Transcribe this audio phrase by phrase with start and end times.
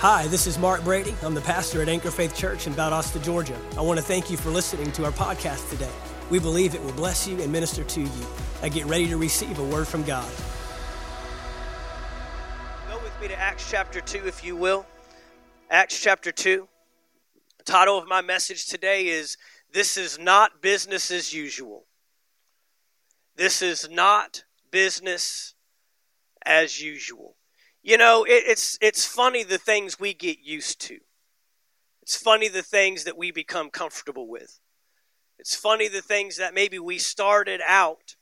[0.00, 1.12] Hi, this is Mark Brady.
[1.24, 3.58] I'm the pastor at Anchor Faith Church in Valdosta, Georgia.
[3.76, 5.90] I want to thank you for listening to our podcast today.
[6.30, 8.26] We believe it will bless you and minister to you.
[8.62, 10.30] Now get ready to receive a word from God.
[12.88, 14.86] Go with me to Acts chapter 2, if you will.
[15.68, 16.68] Acts chapter 2.
[17.58, 19.36] The title of my message today is
[19.72, 21.86] This is Not Business as Usual.
[23.34, 25.54] This is not business
[26.46, 27.34] as usual.
[27.88, 30.98] You know, it, it's it's funny the things we get used to.
[32.02, 34.60] It's funny the things that we become comfortable with.
[35.38, 38.16] It's funny the things that maybe we started out,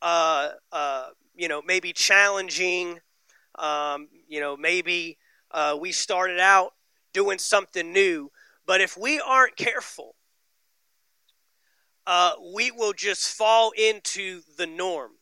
[0.00, 3.00] uh, uh, you know, maybe challenging.
[3.58, 5.18] Um, you know, maybe
[5.50, 6.74] uh, we started out
[7.12, 8.30] doing something new,
[8.64, 10.14] but if we aren't careful,
[12.06, 15.14] uh, we will just fall into the norm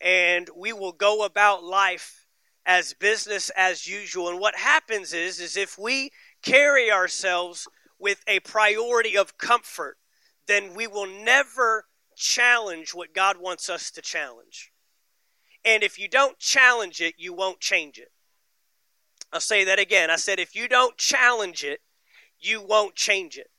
[0.00, 2.26] and we will go about life
[2.66, 4.28] as business as usual.
[4.28, 6.10] And what happens is, is if we
[6.42, 9.96] carry ourselves with a priority of comfort,
[10.46, 14.72] then we will never challenge what God wants us to challenge.
[15.64, 18.12] And if you don't challenge it, you won't change it.
[19.32, 20.10] I'll say that again.
[20.10, 21.80] I said, if you don't challenge it,
[22.38, 23.50] you won't change it.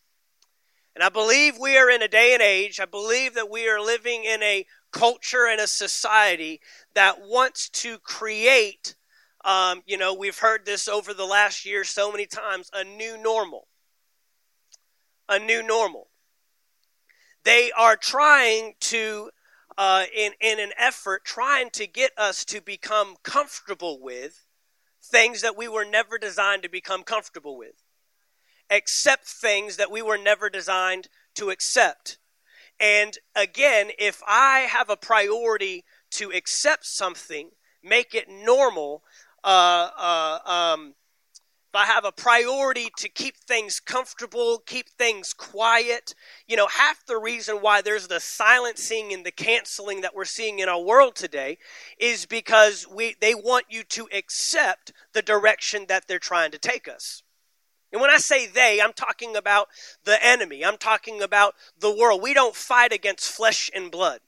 [0.95, 3.81] And I believe we are in a day and age, I believe that we are
[3.81, 6.61] living in a culture and a society
[6.93, 8.95] that wants to create,
[9.43, 13.21] um, you know, we've heard this over the last year so many times, a new
[13.21, 13.67] normal.
[15.27, 16.07] A new normal.
[17.43, 19.31] They are trying to,
[19.77, 24.45] uh, in, in an effort, trying to get us to become comfortable with
[25.03, 27.83] things that we were never designed to become comfortable with,
[28.69, 32.17] accept things that we were never designed to accept.
[32.79, 37.51] And again, if I have a priority to accept something,
[37.83, 39.03] make it normal,
[39.43, 40.95] uh, uh, um,
[41.75, 46.15] if I have a priority to keep things comfortable, keep things quiet,
[46.47, 50.59] you know, half the reason why there's the silencing and the canceling that we're seeing
[50.59, 51.57] in our world today
[51.99, 56.87] is because we they want you to accept the direction that they're trying to take
[56.87, 57.23] us.
[57.95, 59.69] And when I say they, I'm talking about
[60.03, 60.65] the enemy.
[60.65, 62.21] I'm talking about the world.
[62.21, 64.19] We don't fight against flesh and blood.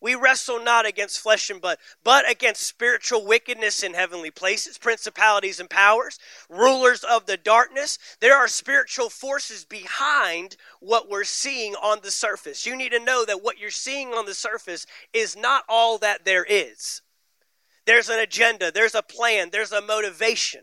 [0.00, 5.60] We wrestle not against flesh and blood, but against spiritual wickedness in heavenly places, principalities
[5.60, 6.18] and powers,
[6.50, 7.96] rulers of the darkness.
[8.18, 12.66] There are spiritual forces behind what we're seeing on the surface.
[12.66, 16.24] You need to know that what you're seeing on the surface is not all that
[16.24, 17.02] there is.
[17.86, 20.62] There's an agenda, there's a plan, there's a motivation.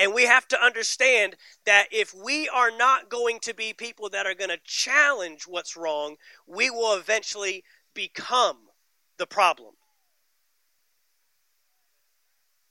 [0.00, 4.24] And we have to understand that if we are not going to be people that
[4.24, 6.16] are going to challenge what's wrong,
[6.46, 8.56] we will eventually become
[9.18, 9.74] the problem.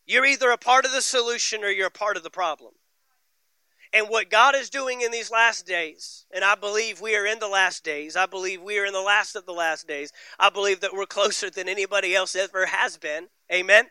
[0.08, 2.74] You're either a part of the solution or you're a part of the problem.
[3.94, 7.38] And what God is doing in these last days, and I believe we are in
[7.38, 10.50] the last days, I believe we are in the last of the last days, I
[10.50, 13.28] believe that we're closer than anybody else ever has been.
[13.52, 13.86] Amen?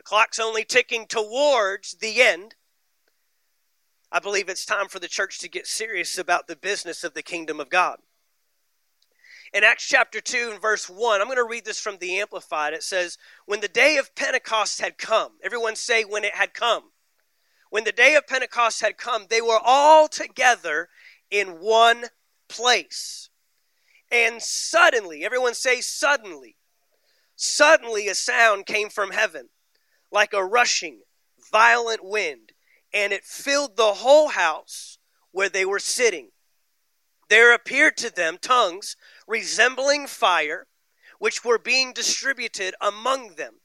[0.00, 2.54] The clock's only ticking towards the end.
[4.10, 7.22] I believe it's time for the church to get serious about the business of the
[7.22, 7.98] kingdom of God.
[9.52, 12.72] In Acts chapter 2 and verse 1, I'm going to read this from the Amplified.
[12.72, 16.92] It says, When the day of Pentecost had come, everyone say, when it had come.
[17.68, 20.88] When the day of Pentecost had come, they were all together
[21.30, 22.06] in one
[22.48, 23.28] place.
[24.10, 26.56] And suddenly, everyone say, suddenly,
[27.36, 29.50] suddenly a sound came from heaven
[30.10, 31.00] like a rushing,
[31.50, 32.52] violent wind,
[32.92, 34.98] and it filled the whole house
[35.30, 36.30] where they were sitting.
[37.28, 40.66] There appeared to them tongues resembling fire,
[41.18, 43.60] which were being distributed among them.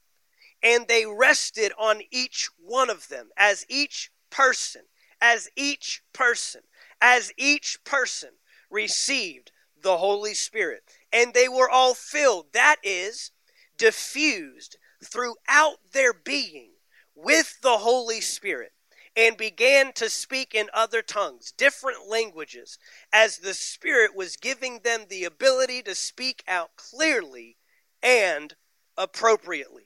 [0.62, 4.82] And they rested on each one of them, as each person,
[5.20, 6.62] as each person,
[7.00, 8.30] as each person
[8.70, 9.50] received
[9.82, 10.82] the Holy Spirit.
[11.12, 13.32] And they were all filled, that is,
[13.76, 16.70] diffused throughout their being
[17.14, 18.72] with the Holy Spirit
[19.16, 22.78] and began to speak in other tongues, different languages,
[23.12, 27.56] as the Spirit was giving them the ability to speak out clearly
[28.02, 28.54] and
[28.98, 29.85] appropriately.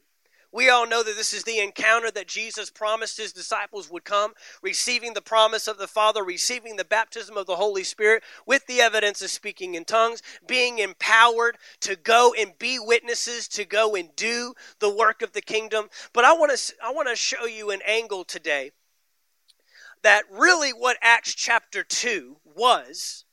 [0.52, 4.32] We all know that this is the encounter that Jesus promised his disciples would come,
[4.62, 8.80] receiving the promise of the Father, receiving the baptism of the Holy Spirit with the
[8.80, 14.14] evidence of speaking in tongues, being empowered to go and be witnesses, to go and
[14.16, 15.88] do the work of the kingdom.
[16.12, 18.72] But I want to I want to show you an angle today
[20.02, 23.24] that really what Acts chapter 2 was,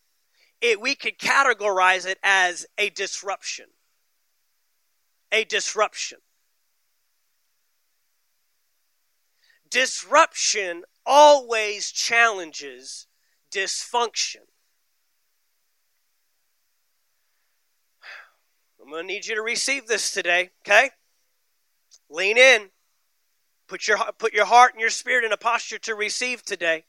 [0.62, 3.66] it we could categorize it as a disruption.
[5.31, 6.20] A disruption.
[9.69, 13.08] Disruption always challenges
[13.52, 14.46] dysfunction.
[18.81, 20.92] I'm going to need you to receive this today, okay?
[22.10, 22.69] Lean in.
[23.68, 26.86] Put your, put your heart and your spirit in a posture to receive today.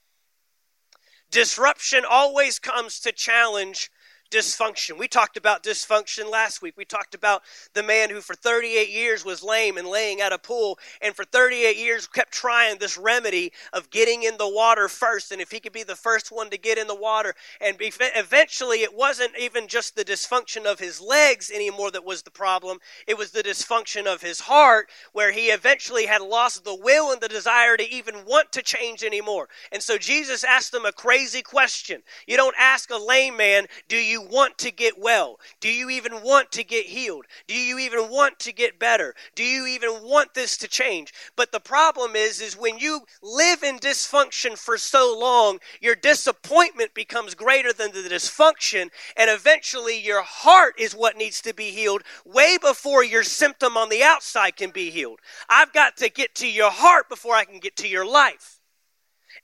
[1.30, 3.90] Disruption always comes to challenge
[4.30, 4.98] dysfunction.
[4.98, 6.74] We talked about dysfunction last week.
[6.76, 7.42] We talked about
[7.74, 11.24] the man who for 38 years was lame and laying at a pool, and for
[11.24, 15.60] 38 years kept trying this remedy of getting in the water first, and if he
[15.60, 17.34] could be the first one to get in the water.
[17.60, 22.30] And eventually, it wasn't even just the dysfunction of his legs anymore that was the
[22.30, 27.12] problem, it was the dysfunction of his heart, where he eventually had lost the will
[27.12, 29.48] and the desire to even want to change anymore.
[29.72, 32.02] And so Jesus asked him a crazy question.
[32.26, 35.38] You don't ask a lame man, Do you you want to get well?
[35.60, 37.26] Do you even want to get healed?
[37.46, 39.14] Do you even want to get better?
[39.34, 41.12] Do you even want this to change?
[41.36, 46.94] But the problem is is when you live in dysfunction for so long, your disappointment
[46.94, 52.02] becomes greater than the dysfunction and eventually your heart is what needs to be healed
[52.24, 55.20] way before your symptom on the outside can be healed.
[55.48, 58.58] I've got to get to your heart before I can get to your life.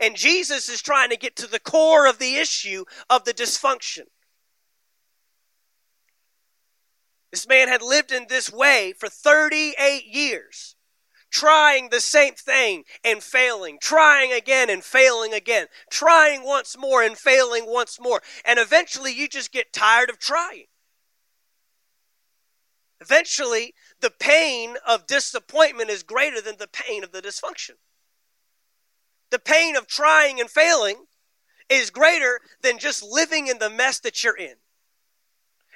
[0.00, 4.06] And Jesus is trying to get to the core of the issue of the dysfunction.
[7.34, 10.76] This man had lived in this way for 38 years,
[11.32, 17.18] trying the same thing and failing, trying again and failing again, trying once more and
[17.18, 18.22] failing once more.
[18.44, 20.66] And eventually you just get tired of trying.
[23.00, 27.78] Eventually, the pain of disappointment is greater than the pain of the dysfunction.
[29.32, 31.06] The pain of trying and failing
[31.68, 34.54] is greater than just living in the mess that you're in.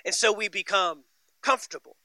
[0.05, 1.03] And so we become
[1.49, 1.97] comfortable.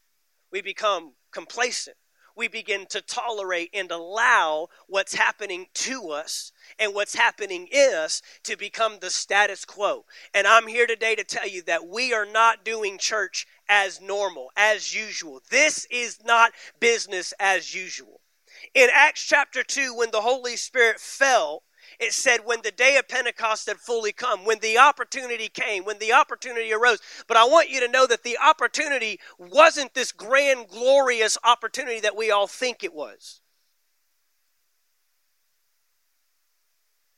[0.53, 1.97] We become complacent.
[2.33, 8.21] We begin to tolerate and allow what's happening to us and what's happening in us
[8.43, 10.05] to become the status quo.
[10.33, 14.49] And I'm here today to tell you that we are not doing church as normal,
[14.55, 15.41] as usual.
[15.49, 18.21] This is not business as usual.
[18.73, 21.63] In Acts chapter 2, when the Holy Spirit fell,
[21.99, 25.99] it said when the day of Pentecost had fully come, when the opportunity came, when
[25.99, 26.99] the opportunity arose.
[27.27, 32.15] But I want you to know that the opportunity wasn't this grand, glorious opportunity that
[32.15, 33.41] we all think it was.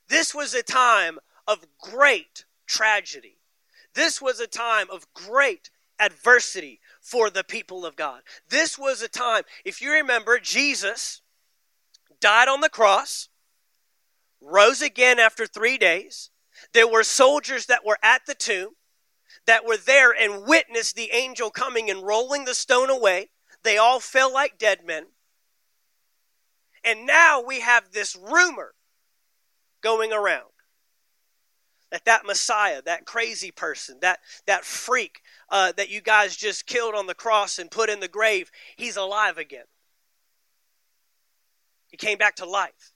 [0.08, 3.38] This was a time of great tragedy.
[3.94, 8.20] This was a time of great adversity for the people of God.
[8.48, 11.22] This was a time, if you remember, Jesus
[12.20, 13.28] died on the cross
[14.40, 16.30] rose again after three days.
[16.72, 18.70] There were soldiers that were at the tomb
[19.46, 23.30] that were there and witnessed the angel coming and rolling the stone away.
[23.62, 25.06] They all fell like dead men.
[26.84, 28.74] And now we have this rumor
[29.82, 30.50] going around
[31.90, 36.94] that that Messiah, that crazy person, that, that freak uh, that you guys just killed
[36.94, 39.66] on the cross and put in the grave, he's alive again.
[41.88, 42.92] He came back to life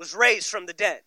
[0.00, 1.02] was raised from the dead.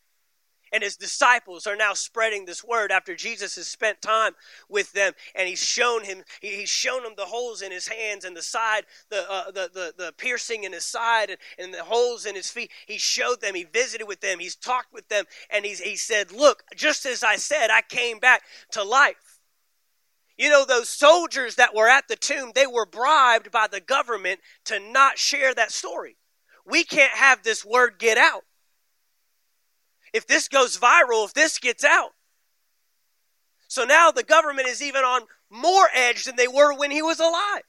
[0.71, 4.33] And his disciples are now spreading this word after Jesus has spent time
[4.69, 8.35] with them, and he's shown him he's shown them the holes in his hands and
[8.35, 12.25] the side, the uh, the, the the piercing in his side and, and the holes
[12.25, 12.71] in his feet.
[12.88, 16.31] He showed them, he visited with them, he's talked with them, and he's he said,
[16.31, 19.41] "Look, just as I said, I came back to life."
[20.38, 24.39] You know, those soldiers that were at the tomb, they were bribed by the government
[24.65, 26.17] to not share that story.
[26.65, 28.43] We can't have this word get out
[30.13, 32.12] if this goes viral, if this gets out.
[33.67, 37.20] So now the government is even on more edge than they were when he was
[37.20, 37.63] alive.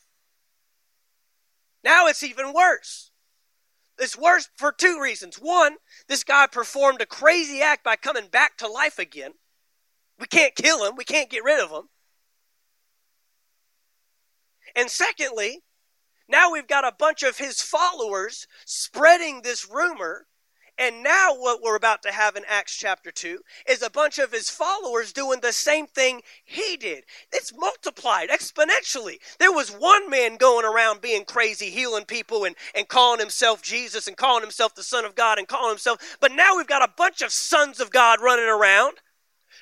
[1.83, 3.11] Now it's even worse.
[3.99, 5.37] It's worse for two reasons.
[5.37, 5.77] One,
[6.09, 9.33] this guy performed a crazy act by coming back to life again.
[10.19, 11.89] We can't kill him, we can't get rid of him.
[14.77, 15.63] And secondly,
[16.29, 20.27] now we've got a bunch of his followers spreading this rumor
[20.77, 23.39] and now, what we're about to have in Acts chapter 2
[23.69, 27.05] is a bunch of his followers doing the same thing he did.
[27.33, 29.19] It's multiplied exponentially.
[29.39, 34.09] There was one man going around being crazy, healing people and, and calling himself Jesus
[34.09, 36.17] and calling himself the Son of God and calling himself.
[36.21, 38.99] But now we've got a bunch of sons of God running around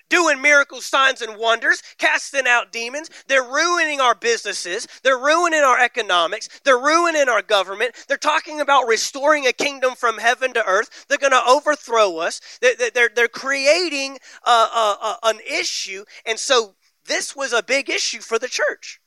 [0.08, 3.10] doing miracles, signs, and wonders, casting out demons.
[3.28, 4.86] They're ruining our businesses.
[5.02, 6.48] They're ruining our economics.
[6.64, 7.94] They're ruining our government.
[8.08, 11.06] They're talking about restoring a kingdom from heaven to earth.
[11.08, 12.40] They're going to overthrow us.
[12.60, 16.04] They're, they're, they're creating a, a, a, an issue.
[16.26, 16.74] And so
[17.06, 19.00] this was a big issue for the church.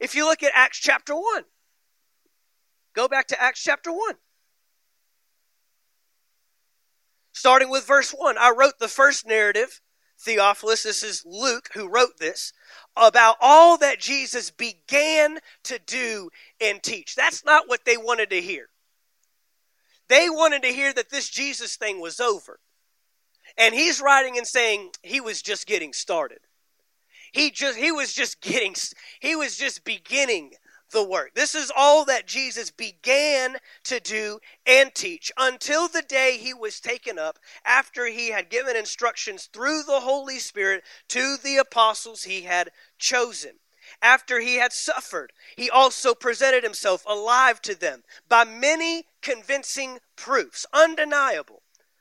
[0.00, 1.44] If you look at Acts chapter 1,
[2.94, 4.14] go back to Acts chapter 1.
[7.32, 9.80] Starting with verse 1, I wrote the first narrative,
[10.20, 12.52] Theophilus, this is Luke who wrote this,
[12.96, 17.14] about all that Jesus began to do and teach.
[17.14, 18.68] That's not what they wanted to hear.
[20.08, 22.58] They wanted to hear that this Jesus thing was over.
[23.56, 26.38] And he's writing and saying he was just getting started.
[27.32, 28.74] He just he was just getting
[29.20, 30.52] he was just beginning
[30.90, 31.34] the work.
[31.34, 36.80] This is all that Jesus began to do and teach until the day he was
[36.80, 42.42] taken up after he had given instructions through the Holy Spirit to the apostles he
[42.42, 43.52] had chosen.
[44.02, 50.66] After he had suffered, he also presented himself alive to them by many convincing proofs,
[50.72, 51.57] undeniable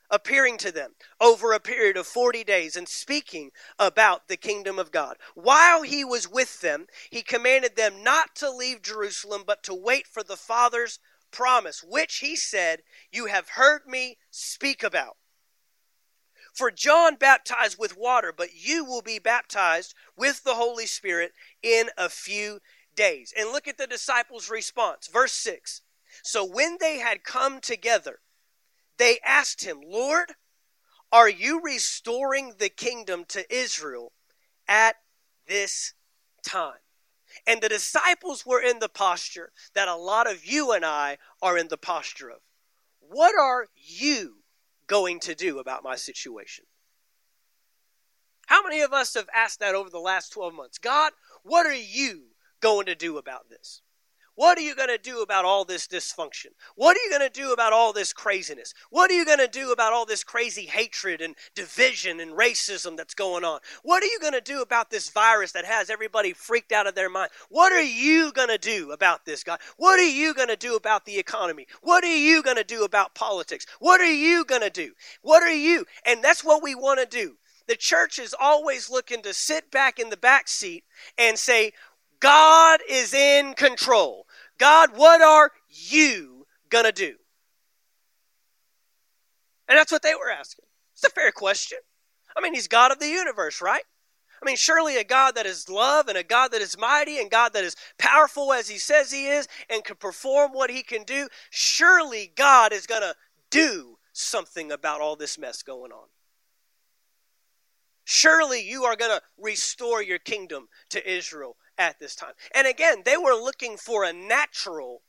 [0.10, 4.92] appearing to them over a period of 40 days and speaking about the kingdom of
[4.92, 5.18] God.
[5.36, 10.08] While he was with them, he commanded them not to leave Jerusalem, but to wait
[10.08, 11.00] for the Father's
[11.32, 15.18] promise, which he said, You have heard me speak about.
[16.54, 21.90] For John baptized with water, but you will be baptized with the Holy Spirit in
[21.98, 22.60] a few
[22.96, 23.32] days.
[23.38, 25.08] And look at the disciples' response.
[25.08, 25.82] Verse 6.
[26.24, 28.22] So when they had come together,
[28.98, 30.34] they asked him, Lord,
[31.12, 34.12] are you restoring the kingdom to Israel
[34.68, 34.96] at
[35.48, 35.94] this
[36.46, 36.80] time?
[37.46, 41.58] And the disciples were in the posture that a lot of you and I are
[41.58, 42.40] in the posture of.
[43.00, 44.38] What are you
[44.88, 46.66] going to do about my situation?
[48.48, 50.78] How many of us have asked that over the last 12 months?
[50.78, 51.12] God,
[51.44, 52.28] what are you
[52.62, 53.82] going to do about this?
[54.38, 56.50] What are you going to do about all this dysfunction?
[56.76, 58.72] What are you going to do about all this craziness?
[58.92, 62.96] What are you going to do about all this crazy hatred and division and racism
[62.96, 63.62] that's going on?
[63.82, 66.94] What are you going to do about this virus that has everybody freaked out of
[66.94, 67.32] their mind?
[67.50, 69.60] What are you going to do about this, God?
[69.78, 71.66] What are you going to do about the economy?
[71.82, 73.66] What are you going to do about politics?
[73.80, 74.92] What are you going to do?
[75.24, 75.84] What are you?
[76.06, 77.38] And that's what we want to do.
[77.66, 80.84] The church is always looking to sit back in the back seat
[81.18, 81.74] and say,
[82.20, 84.27] God is in control.
[84.58, 87.16] God, what are you going to do?
[89.68, 90.66] And that's what they were asking.
[90.94, 91.80] It's a fair question.
[92.36, 93.84] I mean, he's God of the universe, right?
[94.42, 97.30] I mean, surely a God that is love and a God that is mighty and
[97.30, 101.04] God that is powerful as he says he is and can perform what he can
[101.04, 103.16] do, surely God is going to
[103.50, 106.08] do something about all this mess going on.
[108.06, 112.34] Surely you are going to restore your kingdom to Israel at this time.
[112.54, 115.02] And again, they were looking for a natural,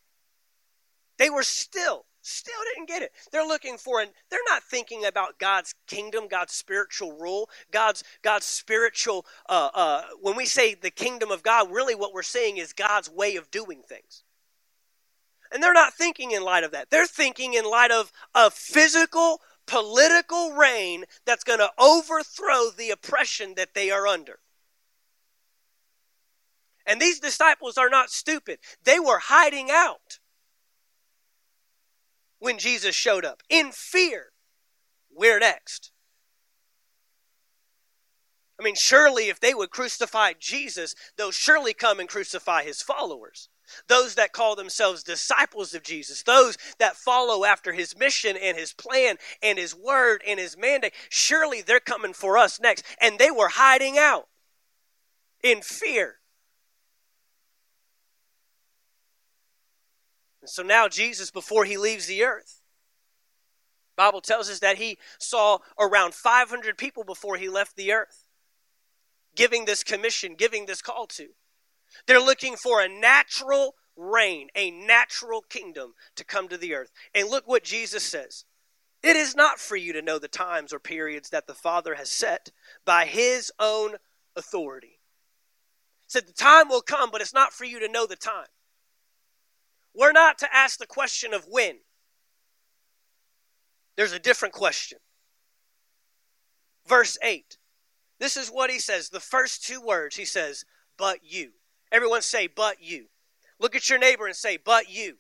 [1.19, 3.13] they were still, still didn't get it.
[3.33, 8.47] They're looking for an, they're not thinking about God's kingdom, God's spiritual rule, God's, God's
[8.47, 12.73] spiritual, uh, uh, when we say the kingdom of God, really what we're saying is
[12.73, 14.23] God's way of doing things.
[15.51, 16.91] And they're not thinking in light of that.
[16.91, 23.55] They're thinking in light of a physical, political reign that's going to overthrow the oppression
[23.57, 24.41] that they are under.
[26.89, 28.59] And these disciples are not stupid.
[28.83, 30.19] They were hiding out
[32.39, 34.29] when Jesus showed up in fear.
[35.11, 35.93] Where next?
[38.59, 43.51] I mean, surely if they would crucify Jesus, they'll surely come and crucify his followers.
[43.87, 48.73] Those that call themselves disciples of Jesus, those that follow after his mission and his
[48.73, 52.85] plan and his word and his mandate, surely they're coming for us next.
[52.99, 54.29] And they were hiding out
[55.43, 56.17] in fear.
[60.49, 62.61] So now Jesus, before he leaves the earth,
[63.97, 68.27] Bible tells us that he saw around 500 people before he left the earth,
[69.35, 71.29] giving this commission, giving this call to.
[72.07, 76.93] They're looking for a natural reign, a natural kingdom to come to the earth.
[77.15, 78.45] And look what Jesus says.
[79.03, 82.11] It is not for you to know the times or periods that the Father has
[82.11, 82.51] set
[82.85, 83.97] by his own
[84.37, 85.01] authority.
[86.07, 88.47] Said the time will come, but it's not for you to know the time.
[89.99, 91.79] We're not to ask the question of when.
[93.97, 94.99] There's a different question.
[96.87, 97.59] Verse 8.
[98.21, 99.09] This is what he says.
[99.09, 100.65] The first two words he says,
[100.97, 101.51] but you.
[101.91, 103.07] Everyone say, but you.
[103.59, 105.17] Look at your neighbor and say, but you.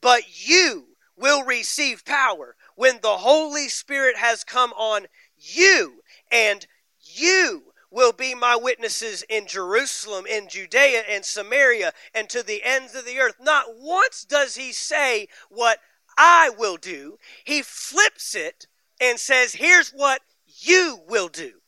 [0.00, 5.06] But you will receive power when the Holy Spirit has come on
[5.36, 6.66] you, and
[6.98, 12.94] you will be my witnesses in Jerusalem, in Judea, and Samaria, and to the ends
[12.94, 13.36] of the earth.
[13.40, 15.78] Not once does he say what
[16.16, 18.66] I will do, he flips it
[19.00, 21.60] and says, Here's what you will do.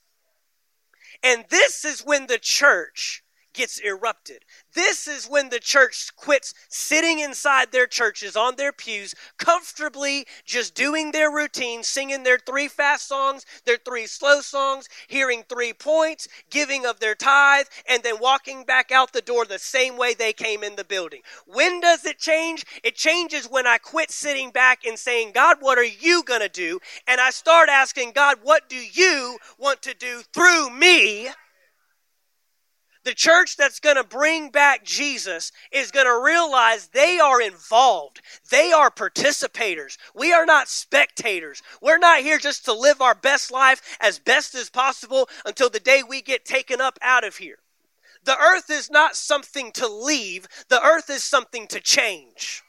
[1.23, 3.24] And this is when the church
[3.55, 4.45] gets erupted.
[4.75, 10.75] This is when the church quits sitting inside their churches on their pews, comfortably just
[10.75, 16.29] doing their routine, singing their three fast songs, their three slow songs, hearing three points,
[16.51, 20.33] giving of their tithe, and then walking back out the door the same way they
[20.33, 21.23] came in the building.
[21.47, 22.65] When does it change?
[22.83, 26.49] It changes when I quit sitting back and saying, God, what are you going to
[26.49, 26.81] do?
[27.07, 31.29] And I start asking, God, what do you want to do through me?
[33.05, 38.23] The church that's going to bring back Jesus is going to realize they are involved.
[38.51, 39.99] They are participators.
[40.15, 41.63] We are not spectators.
[41.83, 45.81] We're not here just to live our best life as best as possible until the
[45.81, 47.59] day we get taken up out of here.
[48.25, 52.63] The earth is not something to leave, the earth is something to change.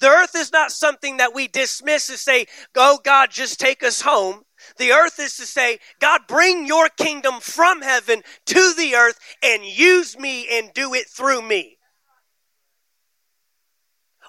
[0.00, 4.00] The earth is not something that we dismiss and say, Go, God, just take us
[4.00, 4.42] home.
[4.76, 9.64] The earth is to say, God, bring your kingdom from heaven to the earth and
[9.64, 11.78] use me and do it through me.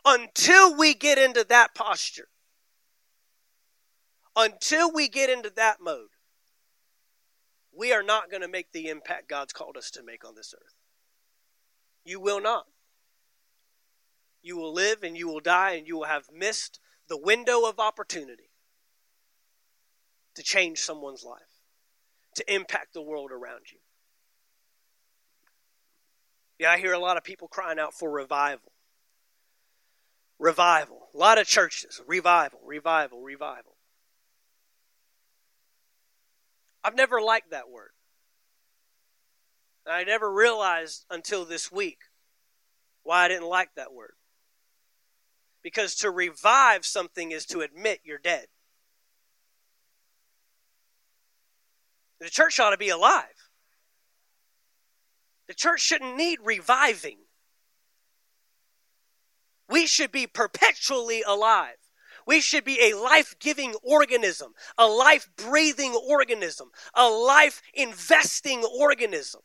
[0.05, 2.29] Until we get into that posture,
[4.35, 6.07] until we get into that mode,
[7.77, 10.53] we are not going to make the impact God's called us to make on this
[10.53, 10.73] earth.
[12.05, 12.65] You will not.
[14.41, 16.79] You will live and you will die and you will have missed
[17.09, 18.48] the window of opportunity
[20.39, 21.59] to change someone's life,
[22.33, 23.79] to impact the world around you.
[26.57, 28.71] Yeah, I hear a lot of people crying out for revival.
[30.39, 31.09] Revival.
[31.13, 33.75] A lot of churches, revival, revival, revival.
[36.85, 37.89] I've never liked that word.
[39.85, 41.99] I never realized until this week
[43.03, 44.13] why I didn't like that word.
[45.61, 48.47] Because to revive something is to admit you're dead.
[52.19, 53.25] The church ought to be alive.
[55.47, 57.17] The church shouldn't need reviving.
[59.69, 61.75] We should be perpetually alive.
[62.25, 69.41] We should be a life giving organism, a life breathing organism, a life investing organism.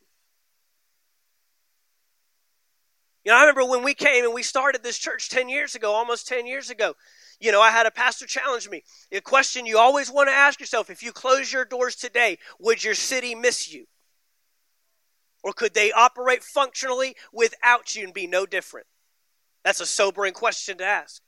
[3.23, 5.93] You know, I remember when we came and we started this church 10 years ago,
[5.93, 6.95] almost 10 years ago.
[7.39, 8.83] You know, I had a pastor challenge me.
[9.11, 12.83] A question you always want to ask yourself if you close your doors today, would
[12.83, 13.85] your city miss you?
[15.43, 18.87] Or could they operate functionally without you and be no different?
[19.63, 21.21] That's a sobering question to ask.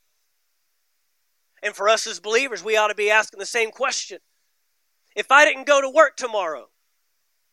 [1.61, 4.19] And for us as believers, we ought to be asking the same question.
[5.15, 6.69] If I didn't go to work tomorrow,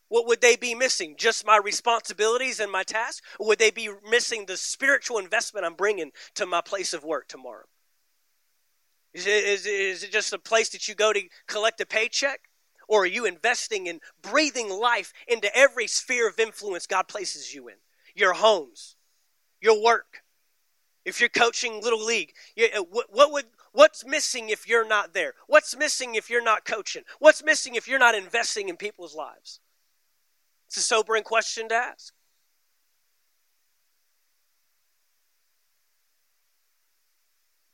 [0.08, 1.16] what would they be missing?
[1.18, 3.22] Just my responsibilities and my tasks?
[3.38, 7.26] Or would they be missing the spiritual investment I'm bringing to my place of work
[7.28, 7.64] tomorrow?
[9.14, 12.40] Is it, is, is it just a place that you go to collect a paycheck?
[12.88, 17.68] Or are you investing in breathing life into every sphere of influence God places you
[17.68, 17.76] in?
[18.14, 18.96] Your homes,
[19.60, 20.22] your work.
[21.04, 25.34] If you're coaching little league, uh, what would what's missing if you're not there?
[25.46, 27.02] What's missing if you're not coaching?
[27.18, 29.60] What's missing if you're not investing in people's lives?
[30.68, 32.13] It's a sobering question to ask.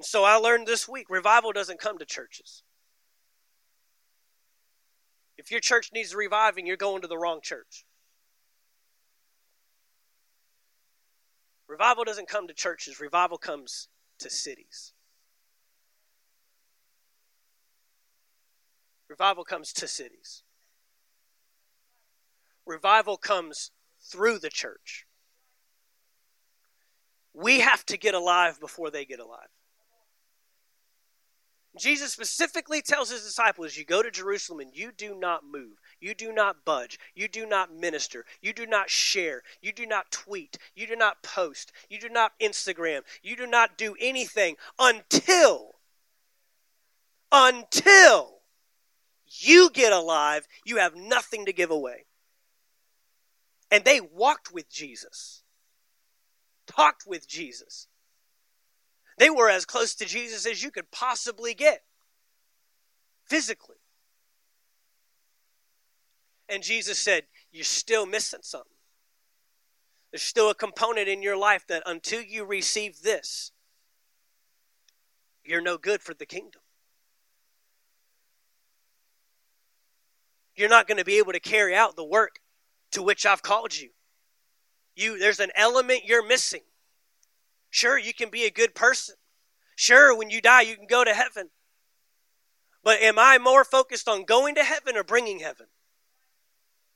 [0.02, 2.62] So I learned this week revival doesn't come to churches.
[5.36, 7.84] If your church needs reviving, you're going to the wrong church.
[11.68, 14.92] Revival doesn't come to churches, revival comes to cities.
[19.08, 20.42] Revival comes to cities.
[22.66, 25.06] Revival comes through the church.
[27.32, 29.48] We have to get alive before they get alive.
[31.78, 35.78] Jesus specifically tells his disciples, You go to Jerusalem and you do not move.
[36.00, 36.98] You do not budge.
[37.14, 38.24] You do not minister.
[38.40, 39.42] You do not share.
[39.62, 40.59] You do not tweet.
[40.74, 41.70] You do not post.
[41.88, 43.02] You do not Instagram.
[43.22, 45.76] You do not do anything until,
[47.30, 48.40] until
[49.28, 50.48] you get alive.
[50.64, 52.06] You have nothing to give away.
[53.70, 55.44] And they walked with Jesus,
[56.66, 57.87] talked with Jesus.
[59.20, 61.83] They were as close to Jesus as you could possibly get
[63.26, 63.76] physically.
[66.48, 68.72] And Jesus said, You're still missing something.
[70.11, 73.52] There's still a component in your life that until you receive this,
[75.44, 76.62] you're no good for the kingdom.
[80.56, 82.37] You're not going to be able to carry out the work
[82.92, 83.90] to which I've called you.
[84.96, 86.62] You there's an element you're missing.
[87.70, 89.14] Sure, you can be a good person.
[89.76, 91.50] Sure, when you die, you can go to heaven.
[92.83, 95.66] But am I more focused on going to heaven or bringing heaven?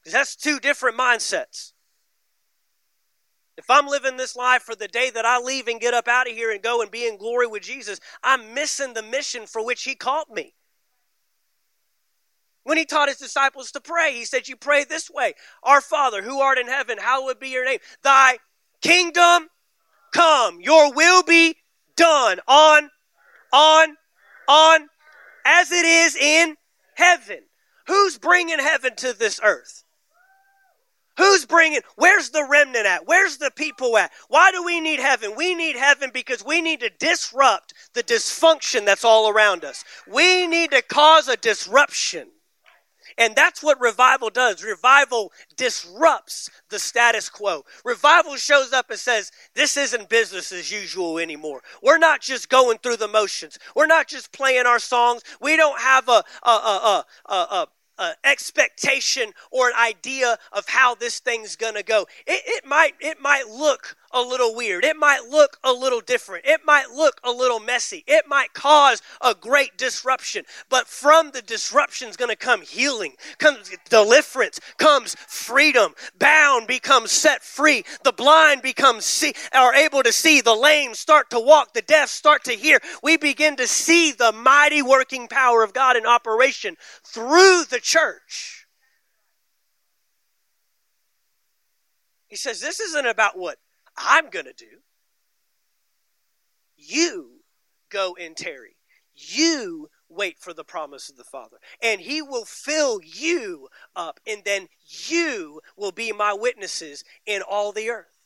[0.00, 1.72] Because that's two different mindsets.
[3.56, 6.28] If I'm living this life for the day that I leave and get up out
[6.28, 9.64] of here and go and be in glory with Jesus, I'm missing the mission for
[9.64, 10.54] which He called me.
[12.64, 16.22] When He taught His disciples to pray, He said, You pray this way Our Father,
[16.22, 17.78] who art in heaven, hallowed be your name.
[18.02, 18.38] Thy
[18.82, 19.48] kingdom
[20.14, 21.57] come, your will be
[21.96, 22.88] done on,
[23.53, 23.96] on,
[24.48, 24.88] on,
[25.44, 26.57] as it is in
[26.94, 27.40] heaven.
[27.87, 29.85] Who's bringing heaven to this earth?
[31.16, 33.07] Who's bringing, where's the remnant at?
[33.07, 34.11] Where's the people at?
[34.29, 35.35] Why do we need heaven?
[35.37, 39.85] We need heaven because we need to disrupt the dysfunction that's all around us.
[40.11, 42.31] We need to cause a disruption.
[43.16, 44.62] And that's what revival does.
[44.64, 47.64] Revival disrupts the status quo.
[47.85, 51.62] Revival shows up and says, This isn't business as usual anymore.
[51.83, 53.59] We're not just going through the motions.
[53.74, 55.22] We're not just playing our songs.
[55.40, 60.94] We don't have a, a, a, a, a, uh, expectation or an idea of how
[60.94, 62.07] this thing's gonna go.
[62.27, 64.85] It, it might it might look a little weird.
[64.85, 66.46] It might look a little different.
[66.46, 68.05] It might look a little messy.
[68.07, 70.44] It might cause a great disruption.
[70.70, 75.94] But from the disruption is going to come healing, comes deliverance, comes freedom.
[76.18, 77.85] Bound becomes set free.
[78.05, 80.40] The blind becomes see, are able to see.
[80.40, 81.74] The lame start to walk.
[81.74, 82.79] The deaf start to hear.
[83.03, 88.66] We begin to see the mighty working power of God in operation through the church.
[92.29, 93.59] He says this isn't about what
[93.96, 94.80] I'm going to do.
[96.76, 97.40] You
[97.90, 98.76] go and tarry.
[99.14, 101.59] You wait for the promise of the Father.
[101.83, 107.72] And He will fill you up, and then you will be my witnesses in all
[107.72, 108.18] the earth.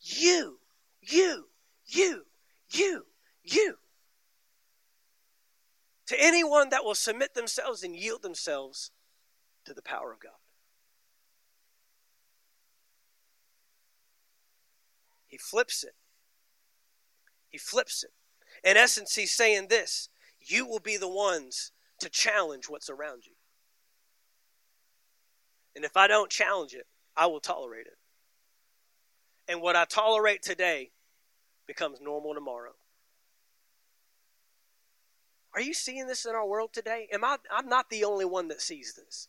[0.00, 0.58] You,
[1.00, 1.48] you,
[1.86, 2.26] you,
[2.70, 3.06] you,
[3.42, 3.78] you.
[6.06, 8.90] To anyone that will submit themselves and yield themselves
[9.64, 10.32] to the power of God.
[15.36, 15.92] He flips it.
[17.50, 18.12] He flips it.
[18.66, 20.08] In essence, he's saying this
[20.40, 23.34] you will be the ones to challenge what's around you.
[25.74, 26.86] And if I don't challenge it,
[27.18, 27.98] I will tolerate it.
[29.46, 30.92] And what I tolerate today
[31.66, 32.72] becomes normal tomorrow.
[35.54, 37.08] Are you seeing this in our world today?
[37.12, 39.28] Am I I'm not the only one that sees this.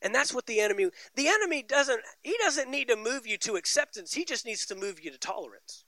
[0.00, 3.56] And that's what the enemy the enemy doesn't he doesn't need to move you to
[3.56, 4.14] acceptance.
[4.14, 5.84] He just needs to move you to tolerance.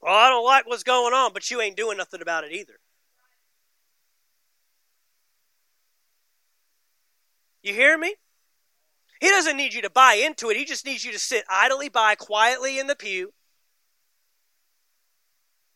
[0.00, 2.74] Well, I don't like what's going on, but you ain't doing nothing about it either.
[7.62, 8.16] You hear me?
[9.20, 10.56] He doesn't need you to buy into it.
[10.56, 13.32] He just needs you to sit idly by quietly in the pew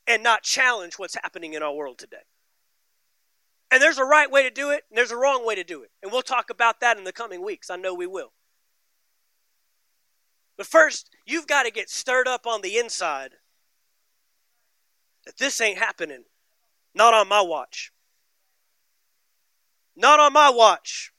[0.06, 2.24] and not challenge what's happening in our world today.
[3.70, 5.82] And there's a right way to do it, and there's a wrong way to do
[5.82, 5.90] it.
[6.02, 7.68] And we'll talk about that in the coming weeks.
[7.68, 8.32] I know we will.
[10.56, 13.32] But first, you've got to get stirred up on the inside
[15.26, 16.24] that this ain't happening.
[16.94, 17.92] Not on my watch.
[19.96, 21.12] Not on my watch.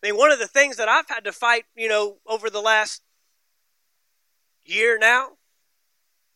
[0.00, 2.60] I mean, one of the things that I've had to fight, you know, over the
[2.60, 3.02] last
[4.62, 5.30] year now,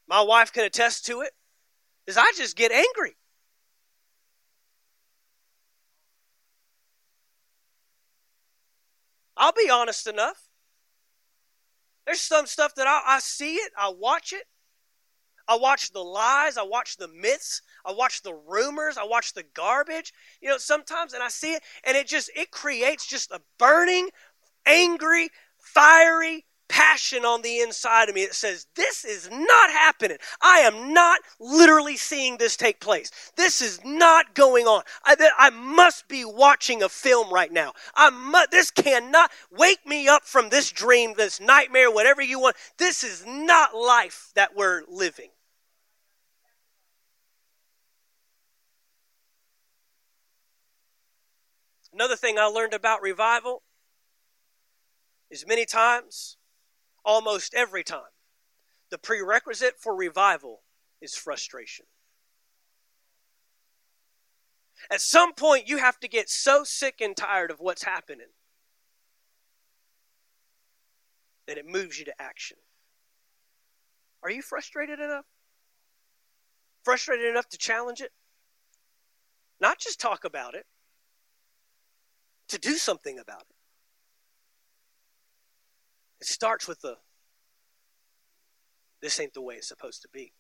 [0.09, 1.33] my wife can attest to it,
[2.07, 3.17] is I just get angry.
[9.43, 10.49] I'll be honest enough.
[12.07, 14.45] There's some stuff that I, I see it, I watch it.
[15.49, 19.43] I watch the lies, I watch the myths, I watch the rumors, I watch the
[19.43, 20.13] garbage.
[20.41, 24.11] You know, sometimes, and I see it, and it just it creates just a burning,
[24.65, 30.17] angry, fiery passion on the inside of me that says, This is not happening.
[30.41, 33.11] I am not literally seeing this take place.
[33.37, 34.83] This is not going on.
[35.05, 37.75] I, I must be watching a film right now.
[37.95, 42.57] I must, this cannot wake me up from this dream, this nightmare, whatever you want.
[42.79, 45.29] This is not life that we're living.
[51.93, 53.63] Another thing I learned about revival
[55.31, 56.39] is many times
[57.05, 58.13] almost every time.
[58.91, 60.63] The prerequisite for revival
[61.01, 61.87] is frustration.
[64.91, 68.27] At some point, you have to get so sick and tired of what's happening
[71.47, 72.57] that it moves you to action.
[74.23, 75.25] Are you frustrated enough?
[76.85, 78.13] Frustrated enough to challenge it?
[79.61, 80.67] Not just talk about it,
[82.49, 83.57] to do something about it.
[86.23, 86.95] It starts with the
[89.01, 90.33] this ain't the way it's supposed to be.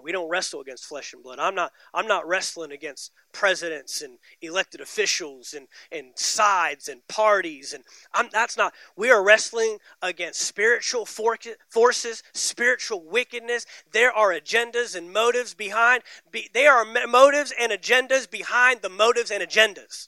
[0.00, 1.40] We don't wrestle against flesh and blood.
[1.40, 7.72] I'm not I'm not wrestling against presidents and elected officials and, and sides and parties
[7.72, 11.36] and I'm, that's not we are wrestling against spiritual for,
[11.68, 13.66] forces, spiritual wickedness.
[13.90, 19.32] There are agendas and motives behind be, there are motives and agendas behind the motives
[19.32, 20.06] and agendas.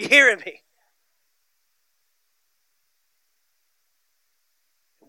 [0.00, 0.62] You hearing me?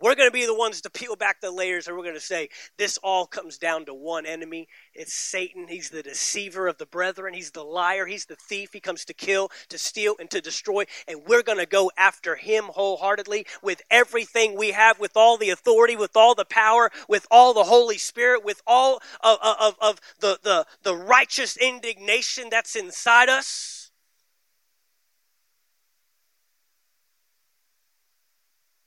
[0.02, 2.20] We're going to be the ones to peel back the layers and we're going to
[2.20, 4.68] say this all comes down to one enemy.
[4.96, 5.68] It's Satan.
[5.68, 7.36] He's the deceiver of the brethren.
[7.36, 8.08] He's the liar.
[8.08, 8.74] He's the thief.
[8.74, 10.86] He comes to kill, to steal, and to destroy.
[11.08, 15.52] And we're going to go after him wholeheartedly with everything we have, with all the
[15.52, 20.02] authority, with all the power, with all the Holy Spirit, with all of, of, of
[20.20, 23.81] the, the, the righteous indignation that's inside us.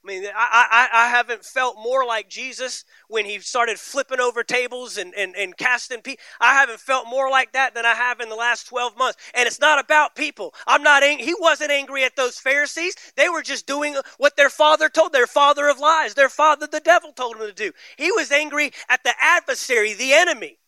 [0.05, 4.45] I mean, I, I, I haven't felt more like Jesus when he started flipping over
[4.45, 6.23] tables and, and, and casting people.
[6.41, 9.19] I haven't felt more like that than I have in the last 12 months.
[9.33, 10.53] And it's not about people.
[10.67, 12.95] I'm not, ang- he wasn't angry at those Pharisees.
[13.17, 16.81] They were just doing what their father told, their father of lies, their father, the
[16.81, 17.73] devil, told them to do.
[17.97, 20.59] He was angry at the adversary, the enemy.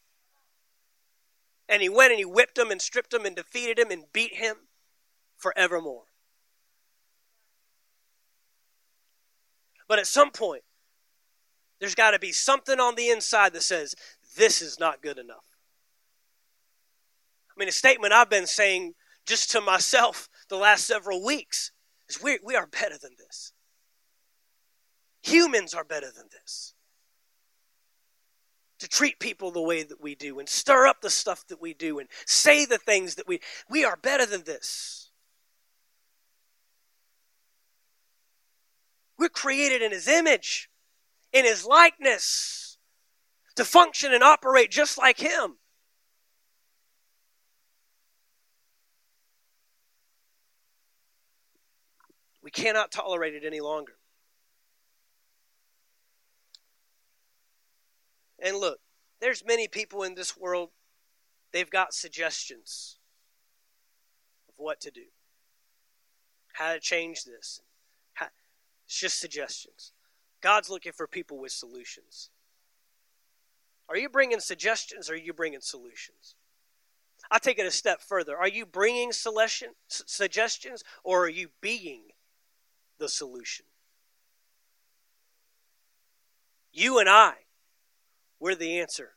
[1.68, 4.36] And he went and he whipped him and stripped him and defeated him and beat
[4.36, 4.56] him
[5.36, 6.04] forevermore.
[9.88, 10.62] But at some point,
[11.78, 13.94] there's got to be something on the inside that says,
[14.36, 15.44] this is not good enough.
[17.50, 18.94] I mean, a statement I've been saying
[19.26, 21.72] just to myself the last several weeks
[22.08, 23.52] is we, we are better than this.
[25.22, 26.74] Humans are better than this.
[28.80, 31.72] To treat people the way that we do and stir up the stuff that we
[31.72, 35.05] do and say the things that we we are better than this.
[39.18, 40.68] We're created in His image,
[41.32, 42.78] in His likeness,
[43.56, 45.56] to function and operate just like Him.
[52.42, 53.94] We cannot tolerate it any longer.
[58.38, 58.78] And look,
[59.20, 60.70] there's many people in this world,
[61.52, 62.98] they've got suggestions
[64.48, 65.06] of what to do,
[66.52, 67.60] how to change this,
[68.86, 69.92] it's just suggestions.
[70.40, 72.30] God's looking for people with solutions.
[73.88, 76.34] Are you bringing suggestions or are you bringing solutions?
[77.30, 78.36] I take it a step further.
[78.36, 82.04] Are you bringing selection, suggestions or are you being
[82.98, 83.66] the solution?
[86.72, 87.32] You and I,
[88.38, 89.12] we're the answer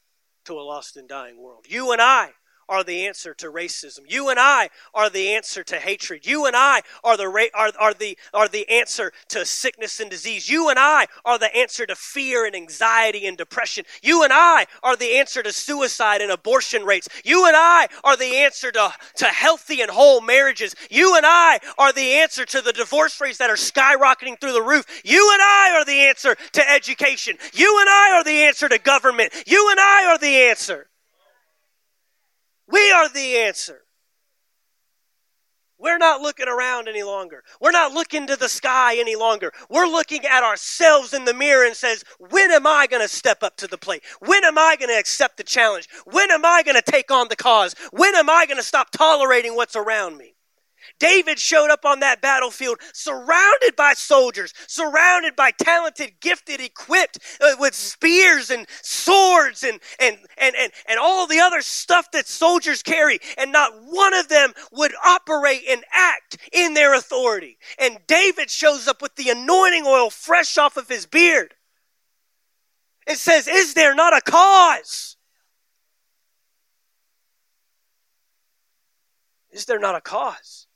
[0.46, 1.66] to a lost and dying world.
[1.68, 2.32] You and I
[2.70, 4.02] are the answer to racism.
[4.08, 6.26] You and I are the answer to hatred.
[6.26, 10.10] You and I are the ra- are, are the are the answer to sickness and
[10.10, 10.48] disease.
[10.48, 13.86] You and I are the answer to fear and anxiety and depression.
[14.02, 17.10] You and I are the answer to suicide and abortion rates.
[17.26, 20.76] You and I are the answer to, to healthy and whole marriages.
[20.92, 24.62] You and I are the answer to the divorce rates that are skyrocketing through the
[24.62, 24.86] roof.
[25.04, 27.38] You and I are the answer to education.
[27.54, 29.34] You and I are the answer to government.
[29.48, 30.88] You and I are the answer.
[32.70, 33.82] We are the answer.
[35.80, 37.42] We're not looking around any longer.
[37.62, 39.54] We're not looking to the sky any longer.
[39.70, 43.44] We're looking at ourselves in the mirror and says, when am I going to step
[43.44, 44.04] up to the plate?
[44.20, 45.88] When am I going to accept the challenge?
[46.06, 47.76] When am I going to take on the cause?
[47.92, 50.36] When am I going to stop tolerating what's around me?
[50.99, 57.56] David showed up on that battlefield surrounded by soldiers, surrounded by talented, gifted, equipped uh,
[57.60, 62.82] with spears and swords and, and, and, and, and all the other stuff that soldiers
[62.84, 63.19] carry.
[63.38, 67.58] And not one of them would operate and act in their authority.
[67.78, 71.54] And David shows up with the anointing oil fresh off of his beard.
[73.08, 75.17] It says, Is there not a cause?
[79.52, 80.67] Is there not a cause?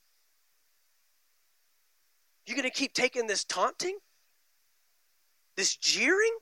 [2.54, 3.98] You're going to keep taking this taunting?
[5.58, 6.38] This jeering?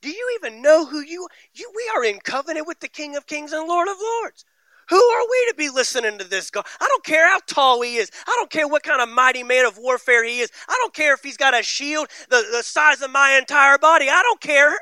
[0.00, 3.26] Do you even know who you, you we are in covenant with the King of
[3.26, 4.44] Kings and Lord of Lords.
[4.88, 6.64] Who are we to be listening to this God?
[6.80, 8.12] I don't care how tall he is.
[8.24, 10.52] I don't care what kind of mighty man of warfare he is.
[10.68, 14.08] I don't care if he's got a shield the, the size of my entire body.
[14.08, 14.78] I don't care.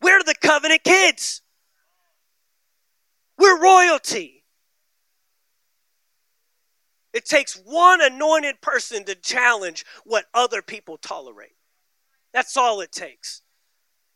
[0.00, 1.42] We're the covenant kids.
[3.36, 4.43] We're royalty.
[7.14, 11.54] It takes one anointed person to challenge what other people tolerate.
[12.32, 13.42] That's all it takes.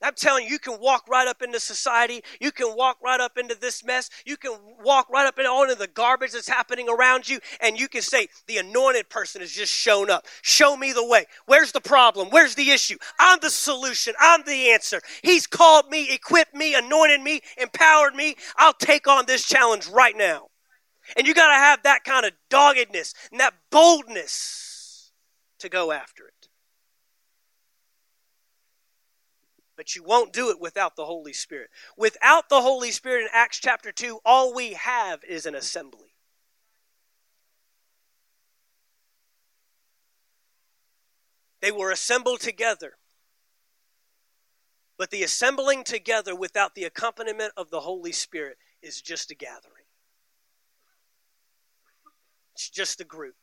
[0.02, 2.22] I'm telling you, you can walk right up into society.
[2.40, 4.10] You can walk right up into this mess.
[4.24, 7.78] You can walk right up into all of the garbage that's happening around you, and
[7.78, 10.26] you can say, The anointed person has just shown up.
[10.42, 11.26] Show me the way.
[11.46, 12.28] Where's the problem?
[12.30, 12.96] Where's the issue?
[13.18, 14.14] I'm the solution.
[14.20, 15.00] I'm the answer.
[15.22, 18.36] He's called me, equipped me, anointed me, empowered me.
[18.56, 20.48] I'll take on this challenge right now.
[21.16, 25.12] And you got to have that kind of doggedness and that boldness
[25.58, 26.48] to go after it.
[29.78, 31.70] but you won't do it without the Holy Spirit.
[31.96, 36.16] Without the Holy Spirit in Acts chapter 2, all we have is an assembly.
[41.62, 42.94] They were assembled together.
[44.98, 49.84] But the assembling together without the accompaniment of the Holy Spirit is just a gathering.
[52.58, 53.36] It's just a group.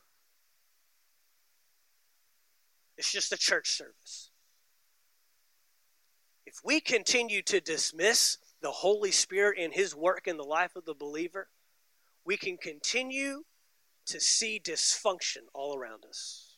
[2.97, 4.31] It's just a church service.
[6.45, 10.83] If we continue to dismiss the Holy Spirit and His work in the life of
[10.83, 11.47] the believer,
[12.25, 13.43] we can continue
[14.07, 16.57] to see dysfunction all around us.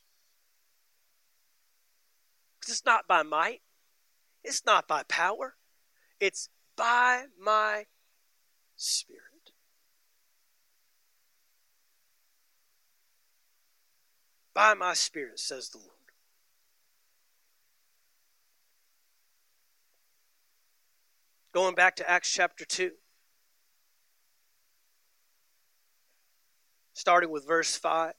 [2.68, 3.62] It's not by might,
[4.44, 5.58] it's not by power,
[6.20, 7.86] it's by my
[8.76, 9.27] Spirit.
[14.58, 15.92] By my Spirit, says the Lord.
[21.54, 22.90] Going back to Acts chapter 2.
[26.94, 28.14] Starting with verse 5.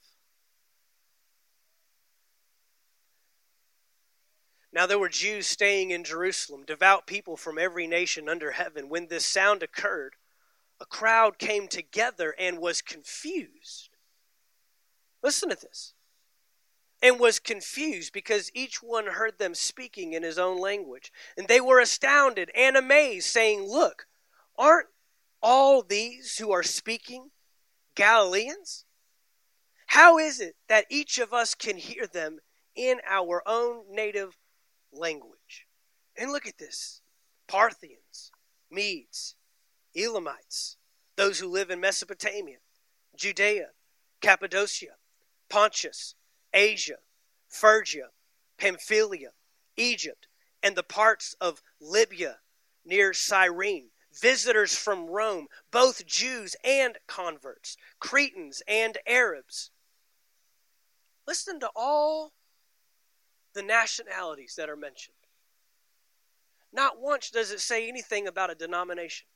[4.71, 8.87] Now there were Jews staying in Jerusalem, devout people from every nation under heaven.
[8.87, 10.13] When this sound occurred,
[10.79, 13.89] a crowd came together and was confused.
[15.21, 15.95] Listen to this
[17.01, 21.11] and was confused because each one heard them speaking in his own language.
[21.37, 24.07] And they were astounded and amazed, saying, Look,
[24.57, 24.87] aren't
[25.41, 27.31] all these who are speaking
[27.95, 28.85] Galileans?
[29.87, 32.39] How is it that each of us can hear them
[32.75, 34.37] in our own native
[34.91, 35.65] language?
[36.17, 37.01] And look at this
[37.47, 38.31] Parthians,
[38.69, 39.35] Medes,
[39.95, 40.77] Elamites,
[41.15, 42.57] those who live in Mesopotamia,
[43.17, 43.69] Judea,
[44.21, 44.95] Cappadocia,
[45.49, 46.15] Pontus,
[46.53, 46.97] Asia,
[47.47, 48.09] Phrygia,
[48.57, 49.29] Pamphylia,
[49.77, 50.27] Egypt,
[50.61, 52.37] and the parts of Libya
[52.85, 59.71] near Cyrene, visitors from Rome, both Jews and converts, Cretans and Arabs.
[61.27, 62.33] Listen to all
[63.53, 65.15] the nationalities that are mentioned.
[66.71, 69.27] Not once does it say anything about a denomination.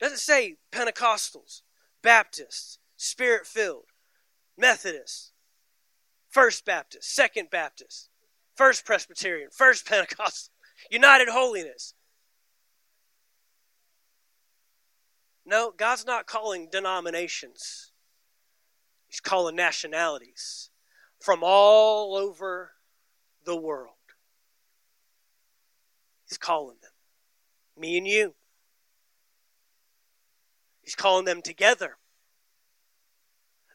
[0.00, 1.62] Doesn't say Pentecostals,
[2.02, 3.86] Baptists, Spirit filled,
[4.56, 5.32] Methodist,
[6.28, 8.08] First Baptist, Second Baptist,
[8.54, 10.52] First Presbyterian, First Pentecostal,
[10.88, 11.94] United Holiness.
[15.44, 17.90] No, God's not calling denominations.
[19.08, 20.70] He's calling nationalities
[21.20, 22.70] from all over
[23.44, 23.96] the world.
[26.28, 26.92] He's calling them.
[27.76, 28.34] Me and you.
[30.82, 31.96] He's calling them together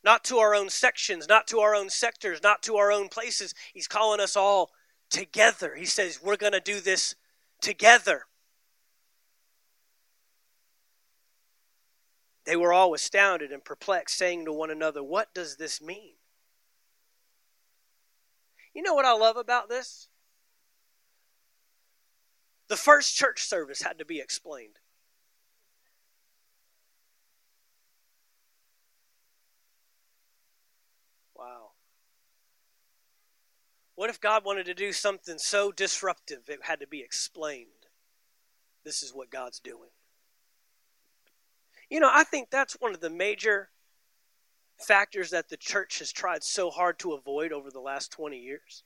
[0.08, 3.54] not to our own sections, not to our own sectors, not to our own places.
[3.74, 4.72] He's calling us all
[5.10, 5.76] together.
[5.76, 7.14] He says, We're going to do this
[7.62, 8.22] together.
[12.46, 16.14] They were all astounded and perplexed, saying to one another, What does this mean?
[18.74, 20.08] You know what I love about this?
[22.70, 24.80] The first church service had to be explained.
[31.38, 31.72] Wow.
[33.98, 37.88] What if God wanted to do something so disruptive it had to be explained?
[38.86, 39.90] This is what God's doing.
[41.90, 43.70] You know, I think that's one of the major
[44.78, 48.84] factors that the church has tried so hard to avoid over the last 20 years.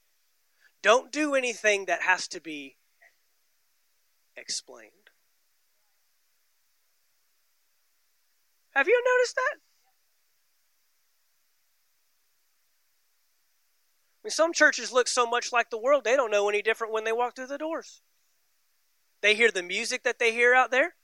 [0.81, 2.77] Don't do anything that has to be
[4.37, 4.91] explained.
[8.73, 9.57] Have you noticed that?
[14.21, 16.93] I mean, some churches look so much like the world, they don't know any different
[16.93, 18.01] when they walk through the doors.
[19.21, 20.95] They hear the music that they hear out there.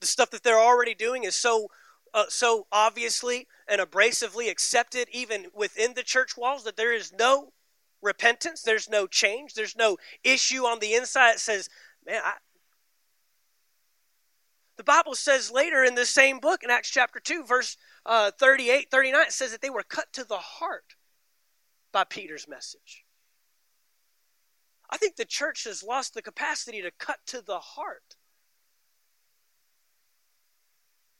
[0.00, 1.68] The stuff that they're already doing is so
[2.14, 7.52] uh, so obviously and abrasively accepted even within the church walls that there is no
[8.00, 11.68] repentance, there's no change, there's no issue on the inside that says,
[12.06, 12.34] man, I,
[14.76, 17.76] the Bible says later in the same book, in Acts chapter 2, verse
[18.06, 20.94] uh, 38, 39, it says that they were cut to the heart
[21.92, 23.04] by Peter's message.
[24.88, 28.14] I think the church has lost the capacity to cut to the heart.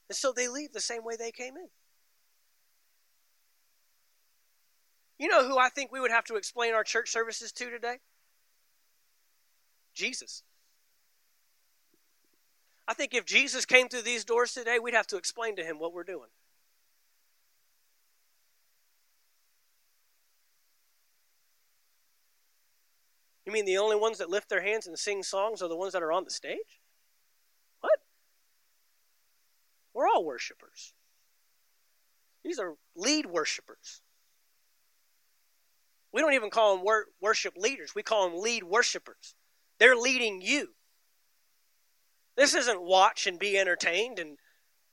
[0.08, 1.68] And so they leave the same way they came in.
[5.18, 7.96] You know who I think we would have to explain our church services to today?
[9.94, 10.44] Jesus.
[12.86, 15.80] I think if Jesus came through these doors today, we'd have to explain to him
[15.80, 16.28] what we're doing.
[23.46, 25.92] You mean the only ones that lift their hands and sing songs are the ones
[25.92, 26.80] that are on the stage?
[27.80, 28.00] What?
[29.94, 30.94] We're all worshipers.
[32.44, 34.02] These are lead worshipers.
[36.12, 39.34] We don't even call them wor- worship leaders, we call them lead worshipers.
[39.78, 40.70] They're leading you.
[42.36, 44.38] This isn't watch and be entertained and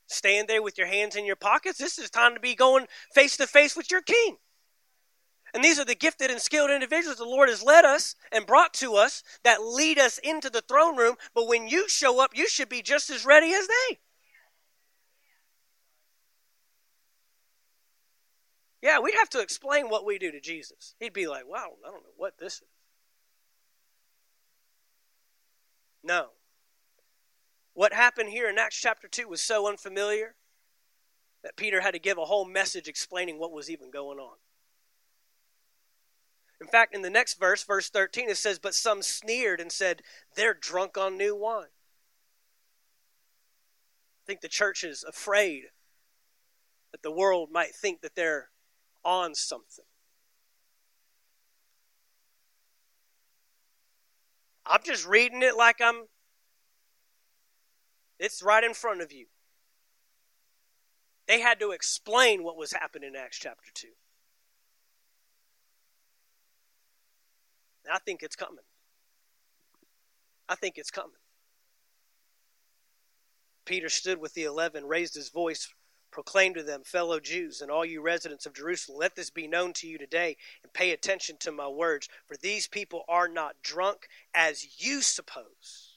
[0.06, 1.78] stand there with your hands in your pockets.
[1.78, 4.36] This is time to be going face to face with your king.
[5.54, 8.74] And these are the gifted and skilled individuals the Lord has led us and brought
[8.74, 11.14] to us that lead us into the throne room.
[11.32, 13.98] But when you show up, you should be just as ready as they.
[18.82, 20.96] Yeah, we'd have to explain what we do to Jesus.
[20.98, 22.68] He'd be like, wow, I don't know what this is.
[26.02, 26.30] No.
[27.74, 30.34] What happened here in Acts chapter 2 was so unfamiliar
[31.44, 34.36] that Peter had to give a whole message explaining what was even going on.
[36.64, 40.00] In fact, in the next verse, verse 13, it says, But some sneered and said,
[40.34, 41.66] They're drunk on new wine.
[44.22, 45.64] I think the church is afraid
[46.90, 48.48] that the world might think that they're
[49.04, 49.84] on something.
[54.64, 56.04] I'm just reading it like I'm
[58.18, 59.26] it's right in front of you.
[61.28, 63.88] They had to explain what was happening in Acts chapter 2.
[67.92, 68.64] I think it's coming.
[70.48, 71.10] I think it's coming.
[73.64, 75.68] Peter stood with the eleven, raised his voice,
[76.10, 79.72] proclaimed to them, Fellow Jews, and all you residents of Jerusalem, let this be known
[79.74, 84.06] to you today, and pay attention to my words, for these people are not drunk
[84.34, 85.94] as you suppose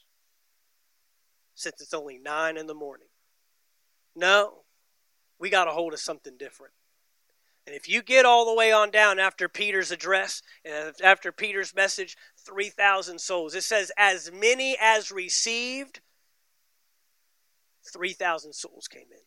[1.54, 3.08] since it's only nine in the morning.
[4.14, 4.62] No,
[5.38, 6.72] we got a hold of something different.
[7.68, 11.74] And if you get all the way on down after Peter's address and after Peter's
[11.74, 13.54] message, 3,000 souls.
[13.54, 16.00] It says, as many as received,
[17.92, 19.20] 3,000 souls came in.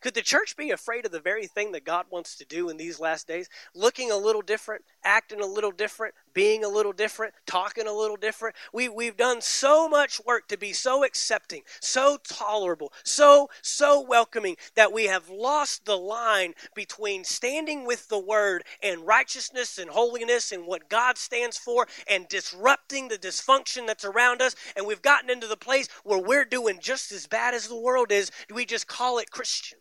[0.00, 2.76] Could the church be afraid of the very thing that God wants to do in
[2.76, 3.48] these last days?
[3.76, 8.16] Looking a little different, acting a little different, being a little different, talking a little
[8.16, 8.56] different.
[8.72, 14.56] We, we've done so much work to be so accepting, so tolerable, so, so welcoming
[14.74, 20.52] that we have lost the line between standing with the word and righteousness and holiness
[20.52, 24.54] and what God stands for and disrupting the dysfunction that's around us.
[24.76, 28.12] And we've gotten into the place where we're doing just as bad as the world
[28.12, 28.30] is.
[28.52, 29.78] We just call it Christian.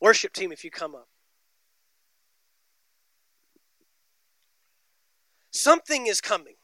[0.00, 1.08] Worship team, if you come up.
[5.64, 6.56] Something is coming.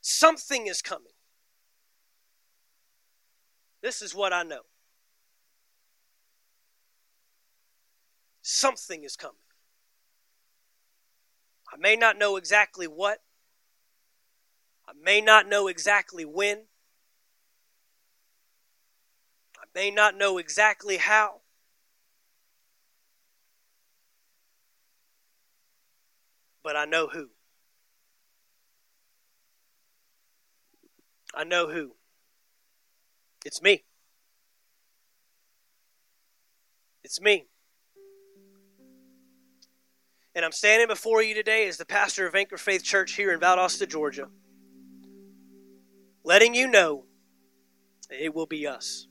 [0.00, 1.12] Something is coming.
[3.82, 4.62] This is what I know.
[8.40, 9.36] Something is coming.
[11.70, 13.18] I may not know exactly what.
[14.88, 16.68] I may not know exactly when.
[19.58, 21.42] I may not know exactly how.
[26.66, 27.28] But I know who.
[31.32, 31.92] I know who.
[33.44, 33.84] It's me.
[37.04, 37.46] It's me.
[40.34, 43.38] And I'm standing before you today as the pastor of Anchor Faith Church here in
[43.38, 44.26] Valdosta, Georgia,
[46.24, 47.04] letting you know
[48.10, 49.06] it will be us.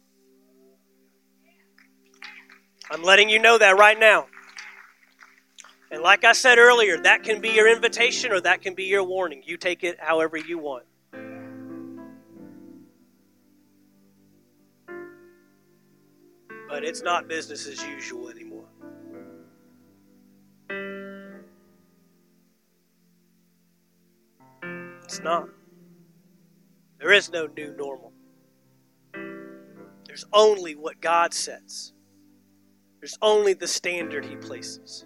[2.91, 4.27] I'm letting you know that right now.
[5.91, 9.03] And like I said earlier, that can be your invitation or that can be your
[9.03, 9.43] warning.
[9.45, 10.85] You take it however you want.
[16.67, 18.65] But it's not business as usual anymore.
[25.03, 25.47] It's not.
[26.99, 28.11] There is no new normal.
[30.05, 31.93] There's only what God sets.
[32.99, 35.05] There's only the standard he places.